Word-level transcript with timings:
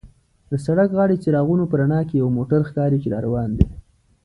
د 0.51 0.53
سړک 0.65 0.89
غاړې 0.97 1.21
څراغونو 1.23 1.63
په 1.71 1.75
رڼا 1.81 1.99
کې 2.09 2.15
یو 2.21 2.29
موټر 2.37 2.59
ښکاري 2.69 2.97
چې 3.03 3.11
را 3.13 3.19
روان 3.27 3.49
دی. 3.57 3.65